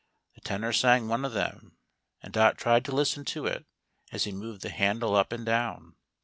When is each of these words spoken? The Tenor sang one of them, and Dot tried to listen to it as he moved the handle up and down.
The 0.33 0.41
Tenor 0.41 0.73
sang 0.73 1.07
one 1.09 1.23
of 1.23 1.33
them, 1.33 1.77
and 2.23 2.33
Dot 2.33 2.57
tried 2.57 2.83
to 2.85 2.91
listen 2.91 3.23
to 3.25 3.45
it 3.45 3.67
as 4.11 4.23
he 4.23 4.31
moved 4.31 4.61
the 4.63 4.71
handle 4.71 5.15
up 5.15 5.31
and 5.31 5.45
down. 5.45 5.95